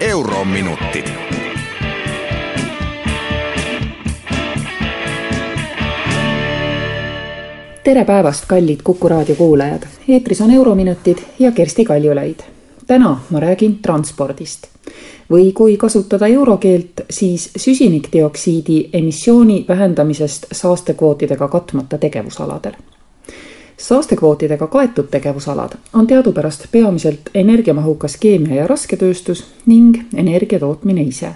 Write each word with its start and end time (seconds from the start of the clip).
Eurominutid. 0.00 1.04
tere 7.84 8.04
päevast, 8.04 8.44
kallid 8.46 8.80
Kuku 8.84 9.08
raadio 9.08 9.34
kuulajad. 9.34 9.82
eetris 10.08 10.40
on 10.40 10.50
Eurominutid 10.50 11.18
ja 11.38 11.52
Kersti 11.52 11.84
Kaljulaid. 11.84 12.40
täna 12.86 13.20
ma 13.30 13.40
räägin 13.40 13.78
transpordist 13.82 14.66
või 15.30 15.52
kui 15.52 15.76
kasutada 15.76 16.26
eurokeelt, 16.26 17.00
siis 17.10 17.50
süsinikdioksiidi 17.56 18.90
emissiooni 18.92 19.64
vähendamisest 19.68 20.46
saastekvootidega 20.52 21.48
katmata 21.48 21.98
tegevusaladel. 21.98 22.72
Saastekvootidega 23.80 24.66
kaetud 24.66 25.08
tegevusalad 25.10 25.76
on 25.92 26.06
teadupärast 26.06 26.66
peamiselt 26.72 27.30
energiamahukas 27.34 28.16
keemia 28.20 28.54
ja 28.54 28.66
rasketööstus 28.66 29.44
ning 29.66 29.96
energia 30.14 30.58
tootmine 30.58 31.02
ise. 31.02 31.30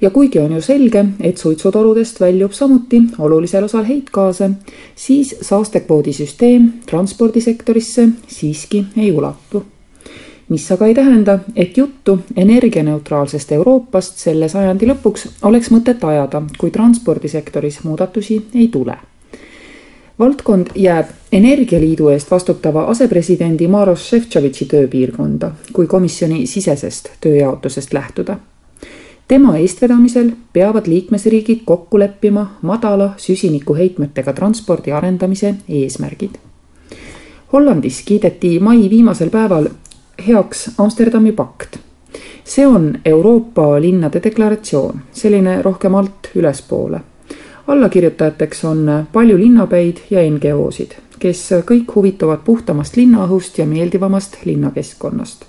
ja 0.00 0.10
kuigi 0.10 0.38
on 0.38 0.52
ju 0.52 0.60
selge, 0.60 1.04
et 1.20 1.38
suitsutorudest 1.38 2.20
väljub 2.20 2.52
samuti 2.52 3.02
olulisel 3.18 3.64
osal 3.64 3.84
heitgaase, 3.84 4.50
siis 4.94 5.36
saastekvoodi 5.40 6.12
süsteem 6.12 6.72
transpordisektorisse 6.86 8.08
siiski 8.26 8.86
ei 8.96 9.12
ulatu 9.12 9.64
mis 10.48 10.72
aga 10.72 10.86
ei 10.86 10.94
tähenda, 10.94 11.38
et 11.56 11.76
juttu 11.76 12.18
energianeutraalsest 12.36 13.52
Euroopast 13.52 14.18
selle 14.18 14.48
sajandi 14.48 14.90
lõpuks 14.90 15.28
oleks 15.48 15.70
mõtet 15.72 16.04
ajada, 16.04 16.42
kui 16.58 16.70
transpordisektoris 16.70 17.80
muudatusi 17.84 18.42
ei 18.54 18.68
tule. 18.68 18.98
Valdkond 20.18 20.66
jääb 20.74 21.06
Energialiidu 21.32 22.08
eest 22.08 22.30
vastutava 22.30 22.84
asepresidendi 22.84 23.68
Maros 23.68 24.08
Šefčovitši 24.10 24.66
tööpiirkonda, 24.66 25.50
kui 25.72 25.86
komisjoni 25.86 26.46
sisesest 26.46 27.10
tööjaotusest 27.20 27.92
lähtuda. 27.92 28.36
tema 29.28 29.56
eestvedamisel 29.56 30.30
peavad 30.52 30.86
liikmesriigid 30.86 31.60
kokku 31.64 31.98
leppima 31.98 32.58
madala 32.62 33.14
süsinikuheitmetega 33.16 34.32
transpordi 34.32 34.92
arendamise 34.92 35.54
eesmärgid 35.68 36.38
Hollandis 37.52 38.02
kiideti 38.04 38.60
mai 38.60 38.90
viimasel 38.90 39.30
päeval 39.30 39.66
heaks 40.28 40.70
Amsterdami 40.78 41.32
pakt. 41.32 41.76
see 42.44 42.66
on 42.66 42.98
Euroopa 43.04 43.80
linnade 43.80 44.20
deklaratsioon, 44.24 45.00
selline 45.12 45.62
rohkem 45.62 45.94
alt 45.94 46.30
ülespoole. 46.34 47.00
Allakirjutajateks 47.66 48.64
on 48.64 49.06
palju 49.12 49.38
linnapäid 49.38 49.96
ja 50.10 50.24
NGO-sid, 50.30 50.98
kes 51.18 51.48
kõik 51.66 51.94
huvituvad 51.94 52.42
puhtamast 52.44 52.96
linnaõhust 52.96 53.58
ja 53.58 53.66
meeldivamast 53.66 54.44
linnakeskkonnast 54.44 55.46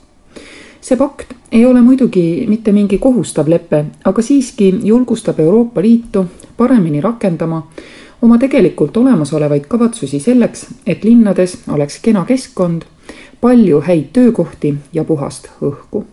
see 0.83 0.97
pakt 0.97 1.33
ei 1.51 1.65
ole 1.65 1.81
muidugi 1.81 2.45
mitte 2.47 2.71
mingi 2.71 2.97
kohustav 2.97 3.47
lepe, 3.47 3.85
aga 4.05 4.21
siiski 4.21 4.73
julgustab 4.83 5.39
Euroopa 5.39 5.81
Liitu 5.81 6.25
paremini 6.57 7.01
rakendama 7.01 7.61
oma 8.21 8.37
tegelikult 8.37 8.97
olemasolevaid 8.97 9.67
kavatsusi 9.67 10.19
selleks, 10.19 10.65
et 10.87 11.03
linnades 11.03 11.57
oleks 11.71 11.99
kena 12.03 12.25
keskkond 12.25 12.83
palju 13.41 13.81
häid 13.87 14.11
töökohti 14.13 14.75
ja 14.93 15.03
puhast 15.03 15.49
õhku. 15.61 16.03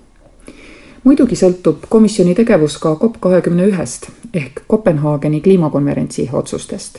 Muidugi 1.04 1.36
sõltub 1.36 1.86
komisjoni 1.88 2.34
tegevus 2.34 2.78
ka 2.78 2.94
COP 2.96 3.20
kahekümne 3.20 3.68
ühest 3.70 4.10
ehk 4.34 4.62
Kopenhaageni 4.66 5.40
kliimakonverentsi 5.40 6.28
otsustest. 6.32 6.98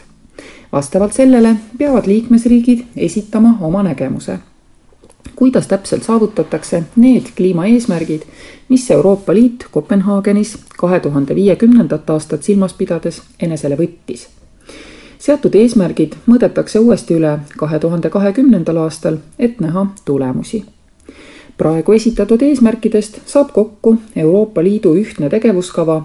vastavalt 0.72 1.14
sellele 1.14 1.56
peavad 1.78 2.08
liikmesriigid 2.08 2.84
esitama 2.98 3.58
oma 3.62 3.84
nägemuse 3.84 4.40
kuidas 5.36 5.68
täpselt 5.68 6.04
saavutatakse 6.04 6.84
need 6.96 7.32
kliimaeesmärgid, 7.38 8.22
mis 8.70 8.92
Euroopa 8.92 9.34
Liit 9.34 9.66
Kopenhaagenis 9.72 10.58
kahe 10.78 11.00
tuhande 11.00 11.36
viiekümnendat 11.36 12.10
aastat 12.10 12.44
silmas 12.44 12.74
pidades 12.74 13.22
enesele 13.40 13.78
võttis 13.78 14.28
seatud 15.22 15.56
eesmärgid 15.56 16.16
mõõdetakse 16.26 16.80
uuesti 16.82 17.16
üle 17.20 17.40
kahe 17.58 17.80
tuhande 17.80 18.10
kahekümnendal 18.10 18.78
aastal, 18.82 19.18
et 19.40 19.60
näha 19.62 19.86
tulemusi. 20.06 20.64
Praegu 21.62 21.94
esitatud 21.94 22.42
eesmärkidest 22.42 23.20
saab 23.30 23.52
kokku 23.54 23.96
Euroopa 24.16 24.64
Liidu 24.66 24.96
ühtne 24.98 25.30
tegevuskava 25.30 26.00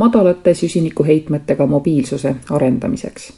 madalate 0.00 0.54
süsinikuheitmetega 0.54 1.66
mobiilsuse 1.66 2.34
arendamiseks. 2.50 3.28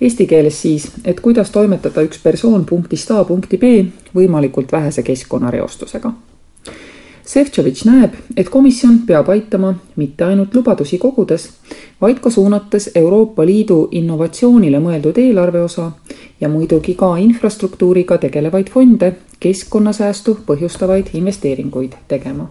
Eesti 0.00 0.26
keeles 0.26 0.62
siis, 0.62 0.88
et 1.04 1.20
kuidas 1.20 1.52
toimetada 1.52 2.02
üks 2.08 2.22
persoon 2.22 2.64
punktist 2.64 3.12
A 3.12 3.20
punkti 3.28 3.60
B 3.60 3.76
võimalikult 4.16 4.72
vähese 4.72 5.04
keskkonnareostusega 5.06 6.12
Šefčovitš 7.30 7.84
näeb, 7.86 8.14
et 8.36 8.48
komisjon 8.50 9.04
peab 9.06 9.28
aitama 9.30 9.68
mitte 10.00 10.24
ainult 10.26 10.54
lubadusi 10.56 10.98
kogudes, 10.98 11.44
vaid 12.02 12.18
ka 12.18 12.30
suunates 12.30 12.88
Euroopa 12.98 13.44
Liidu 13.46 13.76
innovatsioonile 14.00 14.80
mõeldud 14.82 15.20
eelarveosa 15.22 15.84
ja 16.40 16.48
muidugi 16.50 16.96
ka 16.98 17.12
infrastruktuuriga 17.22 18.18
tegelevaid 18.18 18.72
fonde 18.74 19.12
keskkonnasäästu 19.40 20.40
põhjustavaid 20.48 21.14
investeeringuid 21.20 21.94
tegema. 22.08 22.50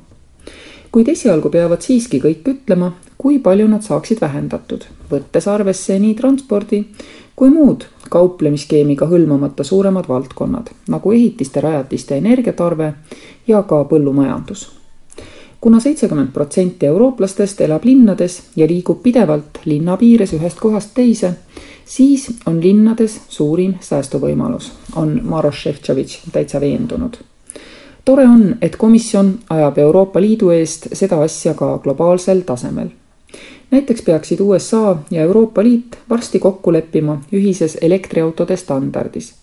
kuid 0.91 1.11
esialgu 1.11 1.49
peavad 1.49 1.81
siiski 1.81 2.21
kõik 2.23 2.47
ütlema, 2.47 2.93
kui 3.21 3.39
palju 3.43 3.67
nad 3.67 3.83
saaksid 3.83 4.21
vähendatud, 4.21 4.85
võttes 5.11 5.47
arvesse 5.51 5.97
nii 5.99 6.13
transpordi 6.15 6.77
kui 7.35 7.49
muud 7.51 7.83
kauplemisskeemiga 8.09 9.09
hõlmamata 9.11 9.63
suuremad 9.67 10.07
valdkonnad 10.07 10.69
nagu 10.87 11.11
ehitiste, 11.11 11.59
rajatiste 11.61 12.17
energiatarve 12.17 12.93
ja 13.47 13.63
ka 13.63 13.83
põllumajandus. 13.91 14.69
kuna 15.61 15.79
seitsekümmend 15.79 16.31
protsenti 16.33 16.85
eurooplastest 16.85 17.61
elab 17.61 17.83
linnades 17.85 18.41
ja 18.55 18.67
liigub 18.67 19.01
pidevalt 19.03 19.59
linna 19.65 19.97
piires 19.97 20.33
ühest 20.33 20.59
kohast 20.59 20.93
teise, 20.93 21.33
siis 21.85 22.29
on 22.45 22.61
linnades 22.63 23.19
suurim 23.27 23.73
säästuvõimalus, 23.81 24.71
on 24.95 25.19
Maros 25.23 25.55
Šefčovitš 25.55 26.31
täitsa 26.31 26.61
veendunud 26.61 27.19
tore 28.05 28.27
on, 28.27 28.55
et 28.61 28.75
komisjon 28.75 29.39
ajab 29.49 29.77
Euroopa 29.77 30.21
Liidu 30.21 30.49
eest 30.49 30.87
seda 30.93 31.21
asja 31.21 31.53
ka 31.53 31.77
globaalsel 31.83 32.41
tasemel 32.41 32.89
näiteks 33.71 34.01
peaksid 34.01 34.39
USA 34.39 34.97
ja 35.11 35.21
Euroopa 35.21 35.63
Liit 35.63 35.97
varsti 36.09 36.39
kokku 36.39 36.73
leppima 36.73 37.21
ühises 37.33 37.77
elektriautode 37.81 38.57
standardis 38.57 39.33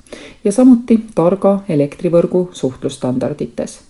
ja 0.44 0.52
samuti 0.52 1.00
targa 1.14 1.60
elektrivõrgu 1.68 2.48
suhtlusstandardites. 2.52 3.80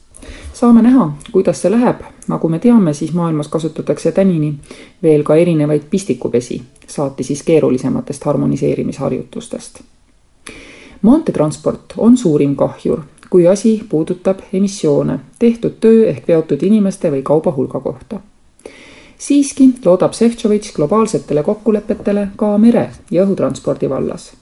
saame 0.53 0.83
näha, 0.83 1.13
kuidas 1.33 1.63
see 1.63 1.71
läheb, 1.71 2.01
nagu 2.29 2.49
me 2.49 2.59
teame, 2.59 2.95
siis 2.95 3.13
maailmas 3.13 3.49
kasutatakse 3.49 4.13
tänini 4.13 4.55
veel 5.03 5.23
ka 5.23 5.37
erinevaid 5.37 5.83
pistikupesi, 5.91 6.63
saati 6.87 7.25
siis 7.25 7.43
keerulisematest 7.43 8.25
harmoniseerimisharjutustest. 8.25 9.81
maanteetransport 11.03 11.93
on 11.97 12.17
suurim 12.17 12.57
kahjur, 12.57 13.01
kui 13.31 13.49
asi 13.49 13.83
puudutab 13.89 14.39
emissioone, 14.53 15.21
tehtud 15.39 15.73
töö 15.81 16.09
ehk 16.09 16.29
veotud 16.29 16.63
inimeste 16.63 17.11
või 17.11 17.23
kauba 17.23 17.53
hulga 17.57 17.81
kohta 17.81 18.21
siiski 19.19 19.71
loodab 19.85 20.13
Šefčovitš 20.13 20.73
globaalsetele 20.73 21.43
kokkulepetele 21.43 22.29
ka 22.37 22.59
mere- 22.59 22.91
ja 23.11 23.25
õhutranspordi 23.25 23.89
vallas. 23.89 24.33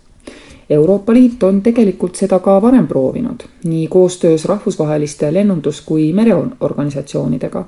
Euroopa 0.70 1.12
Liit 1.12 1.42
on 1.42 1.62
tegelikult 1.62 2.16
seda 2.16 2.38
ka 2.38 2.62
varem 2.62 2.86
proovinud, 2.86 3.42
nii 3.64 3.88
koostöös 3.88 4.44
rahvusvaheliste 4.44 5.30
lennundus- 5.30 5.82
kui 5.86 6.12
mereorganisatsioonidega. 6.12 7.64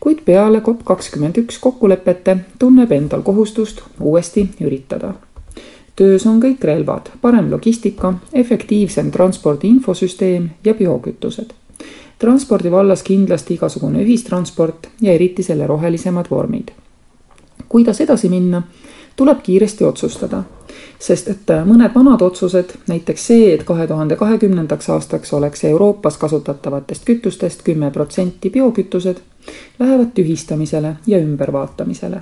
kuid 0.00 0.18
peale 0.24 0.60
COP 0.60 0.84
kakskümmend 0.84 1.38
üks 1.38 1.58
kokkulepete 1.58 2.36
tunneb 2.58 2.92
endal 2.92 3.22
kohustust 3.22 3.82
uuesti 4.00 4.48
üritada 4.60 5.14
töös 5.96 6.26
on 6.26 6.40
kõik 6.40 6.64
relvad, 6.64 7.10
parem 7.20 7.50
logistika, 7.50 8.14
efektiivsem 8.32 9.10
transpordi 9.10 9.68
infosüsteem 9.68 10.50
ja 10.64 10.74
biokütused 10.74 11.52
transpordi 12.18 12.70
vallas 12.70 13.02
kindlasti 13.02 13.54
igasugune 13.54 14.02
ühistransport 14.02 14.88
ja 15.00 15.12
eriti 15.12 15.42
selle 15.42 15.66
rohelisemad 15.66 16.26
vormid. 16.30 16.70
kuidas 17.68 18.00
edasi 18.00 18.28
minna, 18.28 18.62
tuleb 19.16 19.42
kiiresti 19.42 19.84
otsustada 19.84 20.42
sest 20.98 21.28
et 21.30 21.52
mõned 21.66 21.94
vanad 21.94 22.22
otsused, 22.22 22.74
näiteks 22.90 23.26
see, 23.30 23.52
et 23.54 23.64
kahe 23.66 23.86
tuhande 23.86 24.16
kahekümnendaks 24.18 24.90
aastaks 24.94 25.32
oleks 25.32 25.64
Euroopas 25.64 26.18
kasutatavatest 26.18 27.04
kütustest 27.06 27.62
kümme 27.66 27.90
protsenti 27.94 28.50
biokütused, 28.50 29.22
lähevad 29.78 30.12
tühistamisele 30.14 30.96
ja 31.06 31.18
ümbervaatamisele. 31.18 32.20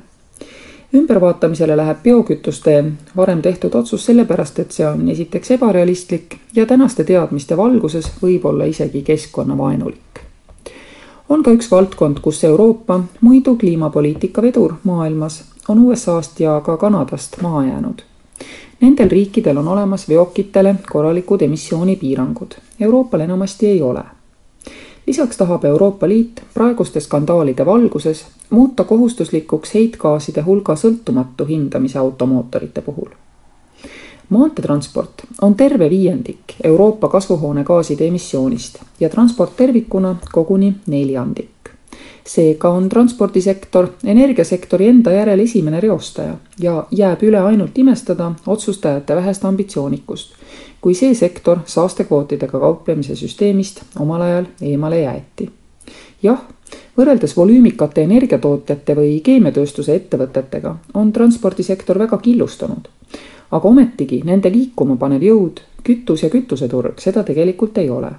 Ümbervaatamisele 0.94 1.76
läheb 1.76 1.96
biokütuste 2.02 2.84
varem 3.16 3.42
tehtud 3.42 3.74
otsus 3.74 4.06
sellepärast, 4.06 4.58
et 4.58 4.72
see 4.72 4.86
on 4.86 5.08
esiteks 5.08 5.50
ebarealistlik 5.50 6.36
ja 6.54 6.66
tänaste 6.66 7.04
teadmiste 7.04 7.56
valguses 7.56 8.10
võib 8.22 8.44
olla 8.44 8.64
isegi 8.64 9.02
keskkonnavaenulik. 9.02 10.20
On 11.28 11.42
ka 11.42 11.50
üks 11.50 11.70
valdkond, 11.70 12.20
kus 12.22 12.44
Euroopa, 12.44 13.00
muidu 13.20 13.56
kliimapoliitika 13.56 14.42
vedur 14.42 14.74
maailmas, 14.84 15.44
on 15.68 15.78
USA-st 15.78 16.40
ja 16.40 16.60
ka 16.60 16.76
Kanadast 16.76 17.42
maha 17.42 17.64
jäänud. 17.64 18.02
Nendel 18.80 19.08
riikidel 19.08 19.56
on 19.56 19.68
olemas 19.68 20.08
veokitele 20.08 20.74
korralikud 20.92 21.42
emissioonipiirangud, 21.42 22.54
Euroopal 22.80 23.20
enamasti 23.20 23.66
ei 23.66 23.82
ole. 23.82 24.02
lisaks 25.06 25.36
tahab 25.36 25.64
Euroopa 25.64 26.08
Liit 26.08 26.42
praeguste 26.54 27.00
skandaalide 27.00 27.66
valguses 27.66 28.26
muuta 28.50 28.84
kohustuslikuks 28.84 29.74
heitgaaside 29.74 30.40
hulga 30.42 30.76
sõltumatu 30.76 31.46
hindamise 31.48 31.98
automootorite 31.98 32.80
puhul. 32.80 33.10
maanteetransport 34.28 35.22
on 35.42 35.54
terve 35.54 35.90
viiendik 35.90 36.54
Euroopa 36.64 37.08
kasvuhoonegaaside 37.08 38.06
emissioonist 38.06 38.78
ja 39.00 39.08
transport 39.08 39.56
tervikuna 39.56 40.16
koguni 40.32 40.74
neljandik 40.86 41.56
seega 42.26 42.68
on 42.68 42.88
transpordisektor 42.88 43.88
energiasektori 44.04 44.88
enda 44.88 45.12
järel 45.12 45.40
esimene 45.40 45.80
reostaja 45.80 46.34
ja 46.60 46.86
jääb 46.90 47.22
üle 47.22 47.38
ainult 47.38 47.78
imestada 47.78 48.32
otsustajate 48.46 49.16
vähest 49.16 49.44
ambitsioonikust, 49.44 50.34
kui 50.80 50.94
see 50.94 51.14
sektor 51.14 51.62
saastekvootidega 51.66 52.60
kauplemise 52.60 53.16
süsteemist 53.16 53.82
omal 54.00 54.26
ajal 54.26 54.50
eemale 54.62 55.00
jäeti. 55.00 55.50
Jah, 56.22 56.42
võrreldes 56.96 57.36
volüümikate 57.36 58.02
energiatootjate 58.02 58.96
või 58.96 59.20
keemiatööstuse 59.20 59.94
ettevõtetega 59.94 60.76
on 60.94 61.12
transpordisektor 61.12 61.98
väga 61.98 62.18
killustunud. 62.18 62.88
aga 63.50 63.68
ometigi 63.68 64.22
nende 64.24 64.50
liikuma 64.52 64.96
panev 64.96 65.22
jõud, 65.22 65.60
kütus 65.82 66.22
ja 66.22 66.30
kütuseturg 66.30 67.00
seda 67.00 67.22
tegelikult 67.22 67.78
ei 67.78 67.90
ole 67.90 68.12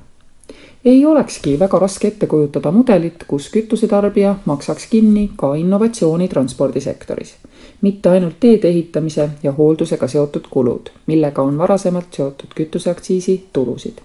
ei 0.86 1.06
olekski 1.06 1.60
väga 1.60 1.80
raske 1.80 2.08
ette 2.08 2.28
kujutada 2.28 2.72
mudelit, 2.72 3.24
kus 3.28 3.50
kütusetarbija 3.52 4.36
maksaks 4.46 4.86
kinni 4.92 5.30
ka 5.36 5.56
innovatsiooni 5.56 6.28
transpordisektoris. 6.28 7.36
mitte 7.82 8.10
ainult 8.10 8.36
teede 8.40 8.68
ehitamise 8.68 9.30
ja 9.44 9.52
hooldusega 9.52 10.08
seotud 10.08 10.48
kulud, 10.50 10.90
millega 11.08 11.42
on 11.42 11.58
varasemalt 11.58 12.08
seotud 12.12 12.56
kütuseaktsiisi 12.56 13.44
tulusid. 13.54 13.98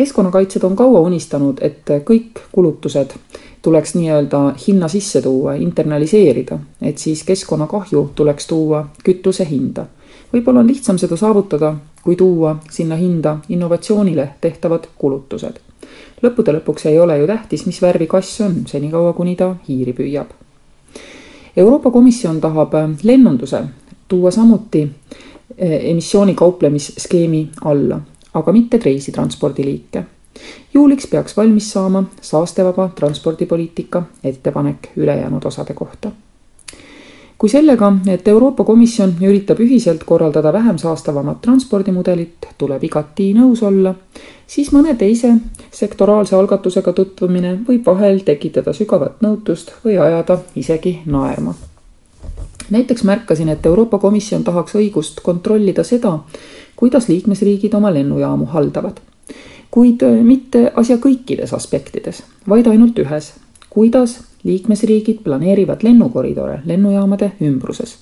Keskkonnakaitsjad 0.00 0.64
on 0.64 0.76
kaua 0.76 1.00
unistanud, 1.04 1.60
et 1.60 1.84
kõik 2.08 2.40
kulutused 2.52 3.12
tuleks 3.62 3.94
nii-öelda 3.94 4.42
hinna 4.66 4.88
sisse 4.88 5.20
tuua, 5.22 5.54
internaliseerida, 5.60 6.58
et 6.82 6.98
siis 6.98 7.24
keskkonnakahju 7.28 8.10
tuleks 8.14 8.46
tuua 8.46 8.86
kütuse 9.04 9.44
hinda. 9.50 9.86
võib-olla 10.32 10.60
on 10.60 10.70
lihtsam 10.72 10.98
seda 10.98 11.16
saavutada, 11.16 11.74
kui 12.04 12.16
tuua 12.16 12.56
sinna 12.70 12.96
hinda 12.96 13.38
innovatsioonile 13.48 14.28
tehtavad 14.40 14.88
kulutused 14.98 15.60
lõppude 16.22 16.54
lõpuks 16.58 16.86
ei 16.90 16.98
ole 17.00 17.18
ju 17.18 17.26
tähtis, 17.26 17.64
mis 17.66 17.80
värvi 17.82 18.06
kass 18.10 18.40
on, 18.44 18.62
senikaua 18.68 19.12
kuni 19.16 19.36
ta 19.36 19.54
hiiri 19.68 19.94
püüab. 19.96 20.32
Euroopa 21.56 21.90
Komisjon 21.90 22.40
tahab 22.40 22.76
lennunduse 23.02 23.62
tuua 24.08 24.30
samuti 24.30 24.82
äh, 24.84 25.76
emissiooni 25.92 26.34
kauplemisskeemi 26.34 27.48
alla, 27.64 28.00
aga 28.34 28.52
mitte 28.52 28.78
teisi 28.78 29.12
transpordiliike. 29.12 30.04
juuliks 30.74 31.06
peaks 31.06 31.36
valmis 31.36 31.72
saama 31.72 32.04
saastevaba 32.20 32.90
transpordipoliitika 32.94 34.02
ettepanek 34.24 34.90
ülejäänud 34.96 35.44
osade 35.44 35.74
kohta 35.74 36.10
kui 37.40 37.48
sellega, 37.48 37.88
et 38.12 38.28
Euroopa 38.28 38.64
Komisjon 38.68 39.14
üritab 39.24 39.62
ühiselt 39.64 40.02
korraldada 40.04 40.52
vähem 40.52 40.76
saastavamat 40.78 41.38
transpordimudelit, 41.40 42.50
tuleb 42.60 42.84
igati 42.84 43.30
nõus 43.32 43.62
olla, 43.64 43.94
siis 44.46 44.68
mõne 44.76 44.92
teise 45.00 45.32
sektoraalse 45.72 46.36
algatusega 46.36 46.92
tutvumine 46.92 47.54
võib 47.68 47.88
vahel 47.88 48.20
tekitada 48.28 48.74
sügavat 48.76 49.24
nõutust 49.24 49.72
või 49.84 49.96
ajada 49.96 50.36
isegi 50.54 50.98
naerma. 51.06 51.54
näiteks 52.70 53.04
märkasin, 53.04 53.48
et 53.48 53.66
Euroopa 53.66 53.98
Komisjon 53.98 54.44
tahaks 54.44 54.76
õigust 54.76 55.22
kontrollida 55.22 55.84
seda, 55.84 56.18
kuidas 56.80 57.08
liikmesriigid 57.08 57.74
oma 57.74 57.94
lennujaamu 57.94 58.46
haldavad. 58.46 58.96
kuid 59.70 60.00
mitte 60.22 60.72
asja 60.76 60.96
kõikides 60.96 61.52
aspektides, 61.54 62.22
vaid 62.48 62.66
ainult 62.66 62.98
ühes, 62.98 63.34
kuidas 63.70 64.16
liikmesriigid 64.44 65.20
planeerivad 65.24 65.82
lennukoridore 65.82 66.62
lennujaamade 66.64 67.32
ümbruses. 67.42 67.98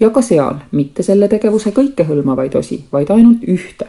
ja 0.00 0.10
ka 0.10 0.22
seal 0.22 0.54
mitte 0.72 1.02
selle 1.02 1.28
tegevuse 1.28 1.70
kõikehõlmavaid 1.70 2.58
osi, 2.58 2.84
vaid 2.92 3.10
ainult 3.10 3.44
ühte. 3.44 3.86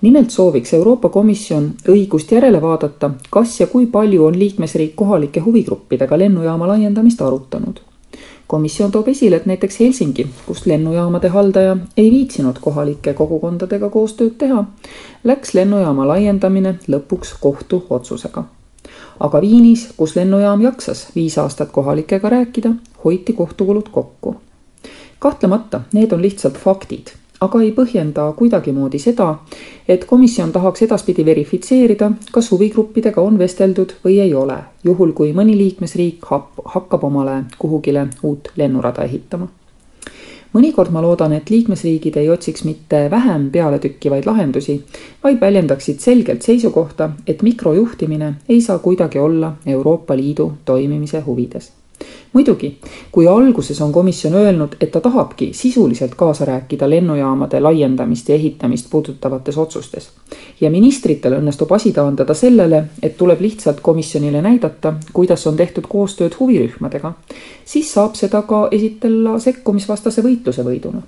nimelt 0.00 0.30
sooviks 0.30 0.74
Euroopa 0.74 1.08
Komisjon 1.08 1.72
õigust 1.88 2.32
järele 2.32 2.62
vaadata, 2.62 3.10
kas 3.30 3.60
ja 3.60 3.66
kui 3.66 3.86
palju 3.86 4.24
on 4.24 4.38
liikmesriik 4.38 4.96
kohalike 4.96 5.40
huvigruppidega 5.40 6.18
lennujaama 6.18 6.68
laiendamist 6.68 7.22
arutanud 7.22 7.87
komisjon 8.48 8.92
toob 8.92 9.08
esile, 9.12 9.36
et 9.36 9.46
näiteks 9.46 9.80
Helsingi, 9.80 10.26
kus 10.46 10.66
lennujaamade 10.66 11.28
haldaja 11.28 11.76
ei 11.96 12.10
viitsinud 12.10 12.58
kohalike 12.60 13.14
kogukondadega 13.14 13.90
koostööd 13.92 14.38
teha, 14.40 14.64
läks 15.24 15.54
lennujaama 15.54 16.08
laiendamine 16.08 16.78
lõpuks 16.88 17.36
kohtuotsusega 17.40 18.44
aga 19.20 19.40
Viinis, 19.40 19.88
kus 19.96 20.16
lennujaam 20.16 20.62
jaksas 20.62 21.08
viis 21.14 21.38
aastat 21.38 21.70
kohalikega 21.72 22.28
rääkida, 22.28 22.72
hoiti 23.04 23.32
kohtukulud 23.32 23.88
kokku. 23.92 24.36
kahtlemata, 25.18 25.80
need 25.92 26.12
on 26.12 26.22
lihtsalt 26.22 26.58
faktid, 26.58 27.08
aga 27.40 27.60
ei 27.62 27.70
põhjenda 27.72 28.24
kuidagimoodi 28.38 28.98
seda, 29.02 29.28
et 29.88 30.04
komisjon 30.04 30.52
tahaks 30.52 30.82
edaspidi 30.86 31.24
verifitseerida, 31.26 32.10
kas 32.32 32.50
huvigruppidega 32.52 33.22
on 33.22 33.38
vesteldud 33.38 33.94
või 34.04 34.18
ei 34.24 34.34
ole, 34.34 34.58
juhul 34.84 35.12
kui 35.12 35.32
mõni 35.36 35.56
liikmesriik 35.58 36.26
hakkab 36.74 37.04
omale 37.04 37.44
kuhugile 37.58 38.08
uut 38.22 38.52
lennurada 38.56 39.06
ehitama. 39.06 39.48
Mõnikord 40.48 40.88
ma 40.90 41.02
loodan, 41.04 41.34
et 41.36 41.50
liikmesriigid 41.52 42.16
ei 42.16 42.30
otsiks 42.32 42.64
mitte 42.64 43.02
vähem 43.12 43.50
pealetükkivaid 43.52 44.26
lahendusi, 44.26 44.78
vaid 45.22 45.40
väljendaksid 45.40 46.00
selgelt 46.00 46.42
seisukohta, 46.42 47.10
et 47.26 47.42
mikrojuhtimine 47.42 48.34
ei 48.48 48.60
saa 48.64 48.78
kuidagi 48.78 49.18
olla 49.18 49.52
Euroopa 49.66 50.16
Liidu 50.16 50.52
toimimise 50.64 51.20
huvides 51.26 51.77
muidugi, 52.32 52.78
kui 53.12 53.26
alguses 53.28 53.80
on 53.80 53.92
komisjon 53.92 54.34
öelnud, 54.34 54.76
et 54.80 54.90
ta 54.90 55.00
tahabki 55.00 55.50
sisuliselt 55.54 56.14
kaasa 56.14 56.44
rääkida 56.44 56.90
lennujaamade 56.90 57.60
laiendamist 57.60 58.28
ja 58.28 58.34
ehitamist 58.34 58.90
puudutavates 58.90 59.58
otsustes 59.58 60.10
ja 60.60 60.70
ministritel 60.70 61.38
õnnestub 61.40 61.72
asi 61.74 61.92
taandada 61.92 62.34
sellele, 62.34 62.84
et 63.02 63.16
tuleb 63.16 63.40
lihtsalt 63.40 63.80
komisjonile 63.80 64.42
näidata, 64.42 64.94
kuidas 65.12 65.46
on 65.46 65.56
tehtud 65.56 65.86
koostööd 65.88 66.36
huvirühmadega, 66.40 67.12
siis 67.64 67.92
saab 67.92 68.14
seda 68.14 68.42
ka 68.42 68.68
esitleda 68.70 69.38
sekkumisvastase 69.38 70.22
võitluse 70.22 70.64
võiduna. 70.64 71.02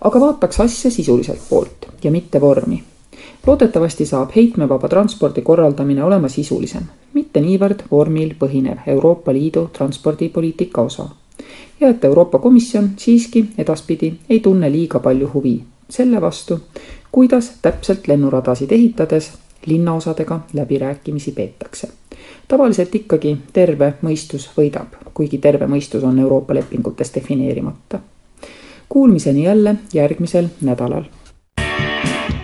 aga 0.00 0.20
vaataks 0.20 0.60
asja 0.60 0.90
sisuliselt 0.90 1.40
poolt 1.48 1.88
ja 2.04 2.10
mitte 2.10 2.40
vormi 2.40 2.82
loodetavasti 3.46 4.06
saab 4.06 4.30
heitmevaba 4.36 4.88
transpordi 4.88 5.42
korraldamine 5.42 6.04
olema 6.04 6.28
sisulisem, 6.28 6.82
mitte 7.16 7.40
niivõrd 7.40 7.86
vormil 7.90 8.34
põhinev 8.38 8.84
Euroopa 8.92 9.32
Liidu 9.32 9.70
transpordipoliitika 9.72 10.82
osa. 10.82 11.08
ja 11.80 11.88
et 11.88 12.04
Euroopa 12.04 12.38
Komisjon 12.38 12.90
siiski 12.96 13.44
edaspidi 13.58 14.12
ei 14.28 14.40
tunne 14.40 14.70
liiga 14.72 15.00
palju 15.00 15.30
huvi 15.34 15.56
selle 15.90 16.20
vastu, 16.20 16.60
kuidas 17.12 17.52
täpselt 17.62 18.08
lennuradasid 18.08 18.72
ehitades 18.72 19.32
linnaosadega 19.66 20.40
läbirääkimisi 20.52 21.32
peetakse. 21.32 21.88
tavaliselt 22.48 22.94
ikkagi 22.94 23.36
terve 23.52 23.94
mõistus 24.02 24.50
võidab, 24.58 24.98
kuigi 25.14 25.38
terve 25.38 25.66
mõistus 25.66 26.04
on 26.04 26.18
Euroopa 26.18 26.54
lepingutes 26.54 27.14
defineerimata. 27.14 28.00
Kuulmiseni 28.88 29.44
jälle 29.44 29.76
järgmisel 29.94 30.48
nädalal 30.62 31.04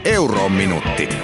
Eurominutid 0.04 1.21